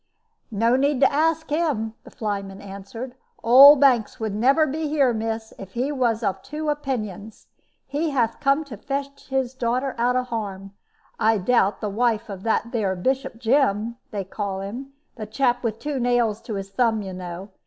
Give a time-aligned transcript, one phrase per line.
[0.49, 3.13] "No need to ask him," the flyman answered;
[3.43, 7.45] "old Banks would never be here, miss, if he was of two opinions.
[7.85, 10.73] He hath come to fetch his daughter out of harm,
[11.19, 15.77] I doubt, the wife of that there Bishop Jim, they call him the chap with
[15.77, 17.49] two nails to his thumb, you know.